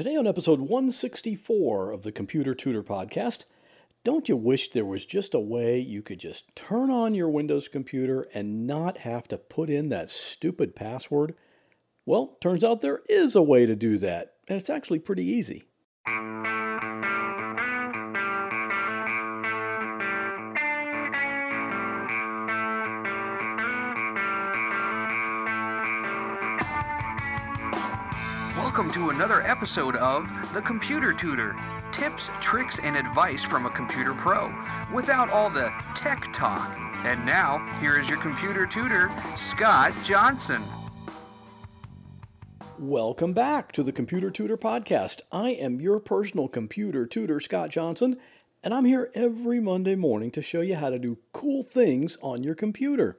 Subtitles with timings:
[0.00, 3.44] Today, on episode 164 of the Computer Tutor Podcast,
[4.02, 7.68] don't you wish there was just a way you could just turn on your Windows
[7.68, 11.34] computer and not have to put in that stupid password?
[12.06, 15.64] Well, turns out there is a way to do that, and it's actually pretty easy.
[28.80, 31.54] Welcome to another episode of The Computer Tutor
[31.92, 34.50] tips, tricks, and advice from a computer pro
[34.90, 36.78] without all the tech talk.
[37.04, 40.64] And now, here is your computer tutor, Scott Johnson.
[42.78, 45.20] Welcome back to the Computer Tutor Podcast.
[45.30, 48.16] I am your personal computer tutor, Scott Johnson,
[48.64, 52.42] and I'm here every Monday morning to show you how to do cool things on
[52.42, 53.18] your computer.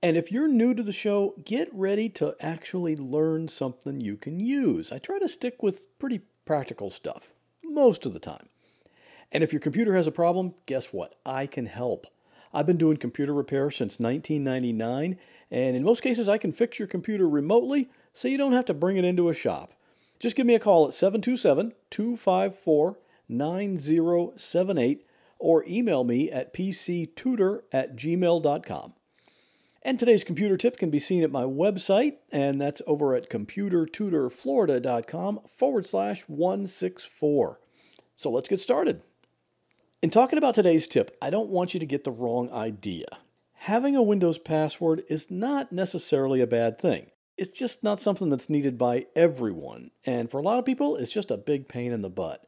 [0.00, 4.38] And if you're new to the show, get ready to actually learn something you can
[4.38, 4.92] use.
[4.92, 7.32] I try to stick with pretty practical stuff
[7.64, 8.48] most of the time.
[9.32, 11.16] And if your computer has a problem, guess what?
[11.26, 12.06] I can help.
[12.54, 15.18] I've been doing computer repair since 1999,
[15.50, 18.74] and in most cases, I can fix your computer remotely so you don't have to
[18.74, 19.74] bring it into a shop.
[20.18, 25.06] Just give me a call at 727 254 9078
[25.38, 28.94] or email me at pctutor at gmail.com.
[29.82, 35.40] And today's computer tip can be seen at my website, and that's over at computertutorflorida.com
[35.56, 37.60] forward slash 164.
[38.16, 39.02] So let's get started.
[40.02, 43.06] In talking about today's tip, I don't want you to get the wrong idea.
[43.52, 47.10] Having a Windows password is not necessarily a bad thing.
[47.36, 51.12] It's just not something that's needed by everyone, and for a lot of people, it's
[51.12, 52.44] just a big pain in the butt.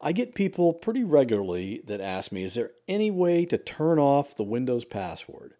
[0.00, 4.34] I get people pretty regularly that ask me, is there any way to turn off
[4.34, 5.54] the Windows password?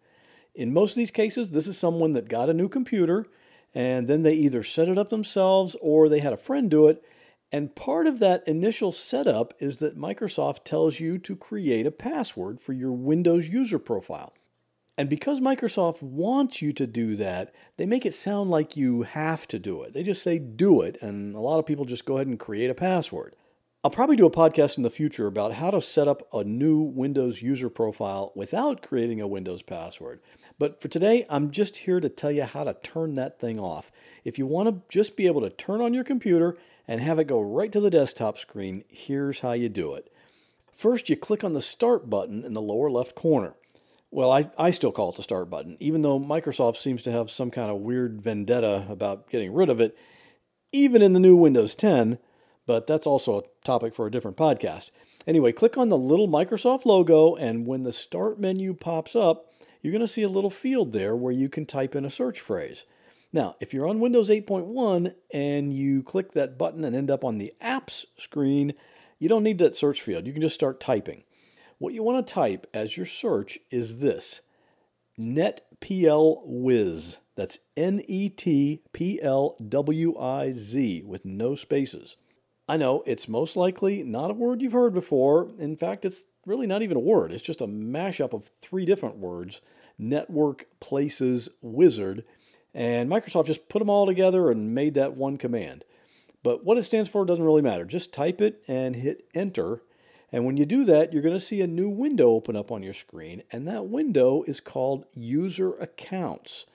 [0.55, 3.25] In most of these cases, this is someone that got a new computer
[3.73, 7.03] and then they either set it up themselves or they had a friend do it.
[7.51, 12.59] And part of that initial setup is that Microsoft tells you to create a password
[12.59, 14.33] for your Windows user profile.
[14.97, 19.47] And because Microsoft wants you to do that, they make it sound like you have
[19.47, 19.93] to do it.
[19.93, 22.69] They just say do it, and a lot of people just go ahead and create
[22.69, 23.35] a password.
[23.83, 26.79] I'll probably do a podcast in the future about how to set up a new
[26.79, 30.21] Windows user profile without creating a Windows password.
[30.63, 33.91] But for today, I'm just here to tell you how to turn that thing off.
[34.23, 36.55] If you want to just be able to turn on your computer
[36.87, 40.09] and have it go right to the desktop screen, here's how you do it.
[40.71, 43.55] First, you click on the Start button in the lower left corner.
[44.09, 47.29] Well, I, I still call it the Start button, even though Microsoft seems to have
[47.29, 49.97] some kind of weird vendetta about getting rid of it,
[50.71, 52.19] even in the new Windows 10,
[52.65, 54.91] but that's also a topic for a different podcast.
[55.27, 59.52] Anyway, click on the little Microsoft logo, and when the Start menu pops up,
[59.83, 62.39] you're going to see a little field there where you can type in a search
[62.39, 62.85] phrase.
[63.33, 67.37] Now, if you're on Windows 8.1 and you click that button and end up on
[67.37, 68.73] the apps screen,
[69.19, 70.25] you don't need that search field.
[70.25, 71.23] You can just start typing.
[71.79, 74.39] What you want to type as your search is this
[75.19, 77.17] NetPLWiz.
[77.35, 82.15] That's N E T P L W I Z with no spaces.
[82.67, 85.49] I know it's most likely not a word you've heard before.
[85.59, 89.17] In fact, it's really not even a word, it's just a mashup of three different
[89.17, 89.61] words
[89.97, 92.23] network, places, wizard.
[92.73, 95.83] And Microsoft just put them all together and made that one command.
[96.41, 97.85] But what it stands for doesn't really matter.
[97.85, 99.83] Just type it and hit enter.
[100.31, 102.81] And when you do that, you're going to see a new window open up on
[102.81, 103.43] your screen.
[103.51, 106.65] And that window is called User Accounts.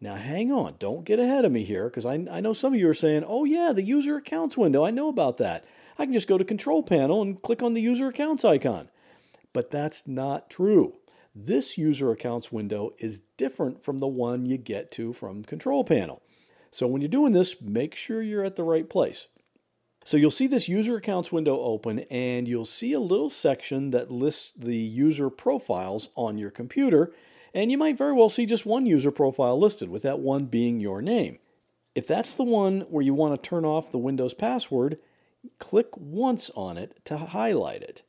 [0.00, 2.80] Now, hang on, don't get ahead of me here because I, I know some of
[2.80, 5.64] you are saying, oh, yeah, the user accounts window, I know about that.
[5.98, 8.88] I can just go to Control Panel and click on the user accounts icon.
[9.52, 10.94] But that's not true.
[11.34, 16.22] This user accounts window is different from the one you get to from Control Panel.
[16.70, 19.26] So when you're doing this, make sure you're at the right place.
[20.04, 24.10] So you'll see this user accounts window open and you'll see a little section that
[24.10, 27.12] lists the user profiles on your computer
[27.54, 30.80] and you might very well see just one user profile listed, with that one being
[30.80, 31.38] your name.
[31.94, 34.98] If that's the one where you want to turn off the Windows password,
[35.58, 38.02] click once on it to highlight it.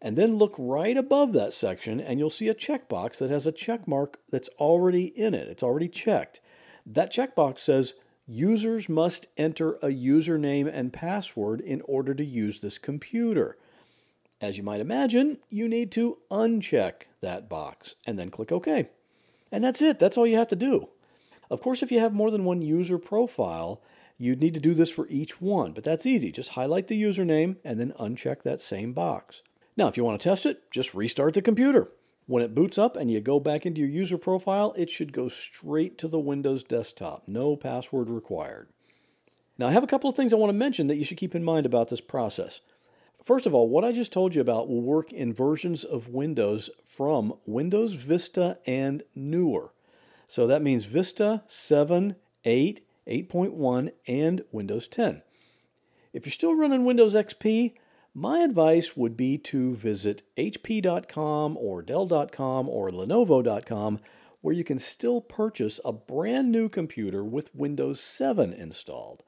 [0.00, 3.52] And then look right above that section and you'll see a checkbox that has a
[3.52, 5.46] check mark that's already in it.
[5.48, 6.40] It's already checked.
[6.84, 7.94] That checkbox says
[8.26, 13.56] users must enter a username and password in order to use this computer.
[14.42, 18.88] As you might imagine, you need to uncheck that box and then click OK.
[19.52, 20.00] And that's it.
[20.00, 20.88] That's all you have to do.
[21.48, 23.80] Of course, if you have more than one user profile,
[24.18, 26.32] you'd need to do this for each one, but that's easy.
[26.32, 29.42] Just highlight the username and then uncheck that same box.
[29.76, 31.92] Now, if you want to test it, just restart the computer.
[32.26, 35.28] When it boots up and you go back into your user profile, it should go
[35.28, 37.28] straight to the Windows desktop.
[37.28, 38.68] No password required.
[39.56, 41.36] Now, I have a couple of things I want to mention that you should keep
[41.36, 42.60] in mind about this process.
[43.24, 46.70] First of all, what I just told you about will work in versions of Windows
[46.84, 49.72] from Windows Vista and newer.
[50.26, 55.22] So that means Vista 7, 8, 8.1, and Windows 10.
[56.12, 57.74] If you're still running Windows XP,
[58.12, 64.00] my advice would be to visit HP.com or Dell.com or Lenovo.com
[64.42, 69.22] where you can still purchase a brand new computer with Windows 7 installed.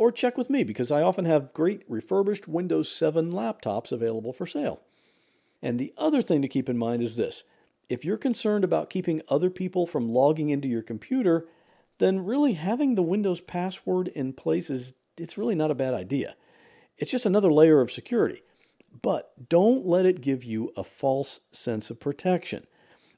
[0.00, 4.46] Or check with me because I often have great refurbished Windows 7 laptops available for
[4.46, 4.80] sale.
[5.60, 7.44] And the other thing to keep in mind is this
[7.90, 11.48] if you're concerned about keeping other people from logging into your computer,
[11.98, 16.34] then really having the Windows password in place is it's really not a bad idea.
[16.96, 18.40] It's just another layer of security.
[19.02, 22.66] But don't let it give you a false sense of protection.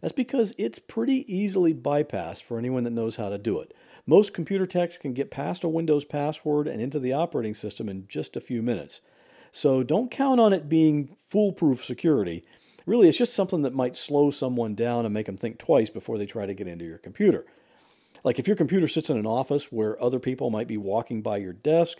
[0.02, 3.72] That's because it's pretty easily bypassed for anyone that knows how to do it.
[4.04, 8.06] Most computer techs can get past a Windows password and into the operating system in
[8.08, 9.00] just a few minutes.
[9.52, 12.44] So don't count on it being foolproof security.
[12.84, 16.18] Really, it's just something that might slow someone down and make them think twice before
[16.18, 17.46] they try to get into your computer.
[18.24, 21.36] Like if your computer sits in an office where other people might be walking by
[21.36, 21.98] your desk,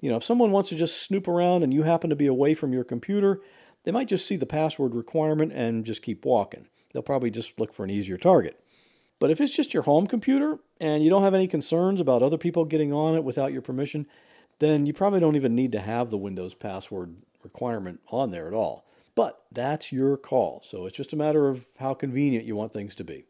[0.00, 2.54] you know, if someone wants to just snoop around and you happen to be away
[2.54, 3.40] from your computer,
[3.84, 6.66] they might just see the password requirement and just keep walking.
[6.92, 8.58] They'll probably just look for an easier target.
[9.18, 12.38] But if it's just your home computer and you don't have any concerns about other
[12.38, 14.06] people getting on it without your permission,
[14.58, 18.54] then you probably don't even need to have the Windows password requirement on there at
[18.54, 18.86] all.
[19.14, 20.62] But that's your call.
[20.64, 23.24] So it's just a matter of how convenient you want things to be.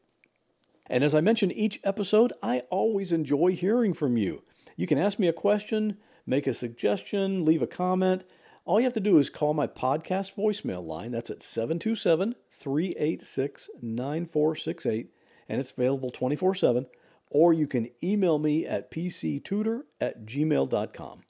[0.86, 4.42] And as I mentioned each episode, I always enjoy hearing from you.
[4.76, 8.24] You can ask me a question, make a suggestion, leave a comment.
[8.64, 11.10] All you have to do is call my podcast voicemail line.
[11.12, 15.10] That's at 727 386 9468,
[15.48, 16.86] and it's available 24 7.
[17.30, 21.22] Or you can email me at pctutor at gmail.com.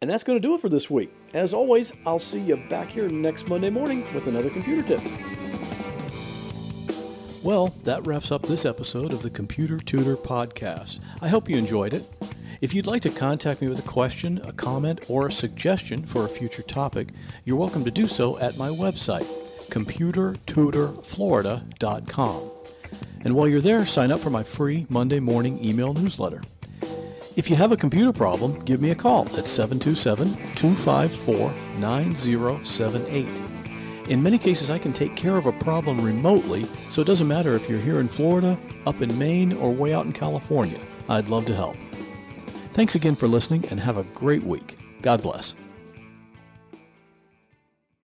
[0.00, 1.14] And that's going to do it for this week.
[1.34, 5.00] As always, I'll see you back here next Monday morning with another computer tip.
[7.42, 11.00] Well, that wraps up this episode of the Computer Tutor Podcast.
[11.20, 12.08] I hope you enjoyed it.
[12.62, 16.24] If you'd like to contact me with a question, a comment, or a suggestion for
[16.24, 17.08] a future topic,
[17.44, 19.26] you're welcome to do so at my website,
[19.74, 22.50] computertutorflorida.com.
[23.24, 26.42] And while you're there, sign up for my free Monday morning email newsletter.
[27.36, 33.26] If you have a computer problem, give me a call at 727 254 9078.
[34.08, 37.54] In many cases, I can take care of a problem remotely, so it doesn't matter
[37.54, 38.56] if you're here in Florida,
[38.86, 40.78] up in Maine, or way out in California.
[41.08, 41.76] I'd love to help.
[42.72, 44.78] Thanks again for listening and have a great week.
[45.02, 45.56] God bless.